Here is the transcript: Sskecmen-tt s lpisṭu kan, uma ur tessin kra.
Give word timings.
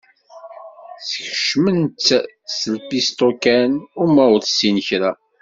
Sskecmen-tt 1.03 2.07
s 2.57 2.59
lpisṭu 2.75 3.29
kan, 3.43 3.71
uma 4.03 4.23
ur 4.33 4.41
tessin 4.41 4.77
kra. 4.87 5.11